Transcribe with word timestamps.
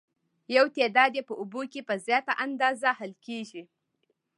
یو 0.55 0.65
تعداد 0.75 1.11
یې 1.17 1.23
په 1.29 1.33
اوبو 1.41 1.61
کې 1.71 1.81
په 1.87 1.95
زیاته 2.05 2.33
اندازه 2.45 2.89
حل 2.99 3.11
کیږي. 3.25 3.63